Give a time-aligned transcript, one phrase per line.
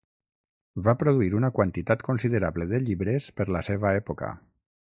[0.87, 4.35] Va produir una quantitat considerable de llibres per la seva època.